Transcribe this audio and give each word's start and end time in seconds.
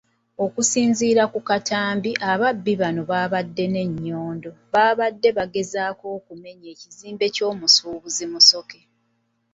Okusinziira 0.45 1.23
ku 1.33 1.39
Katamba, 1.49 2.11
ababbi 2.31 2.73
bano 2.81 3.01
abaabadde 3.05 3.65
ne 3.73 3.83
nnyondo 3.89 4.49
baabadde 4.73 5.29
bagezaako 5.37 6.07
kumenya 6.27 6.69
kizimbe 6.79 7.25
ky'omusuubuzi 7.35 8.25
Musoke. 8.33 8.79